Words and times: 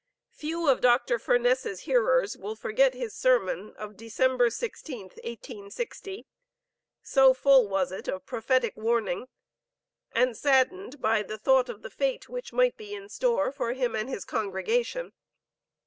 Few 0.33 0.67
of 0.67 0.81
Dr. 0.81 1.19
Furness's 1.19 1.81
hearers 1.81 2.35
will 2.35 2.55
forget 2.55 2.95
his 2.95 3.13
sermon 3.15 3.75
of 3.77 3.95
December 3.95 4.49
16, 4.49 4.97
1860, 4.99 6.25
so 7.03 7.35
full 7.35 7.67
was 7.69 7.91
it 7.91 8.07
of 8.07 8.25
prophetic 8.25 8.75
warning, 8.75 9.27
and 10.11 10.35
saddened 10.35 10.99
by 11.01 11.21
the 11.21 11.37
thought 11.37 11.69
of 11.69 11.83
the 11.83 11.91
fate 11.91 12.27
which 12.27 12.51
might 12.51 12.77
be 12.77 12.95
in 12.95 13.09
store 13.09 13.51
for 13.51 13.73
him 13.73 13.93
and 13.95 14.09
his 14.09 14.25
congregation. 14.25 15.13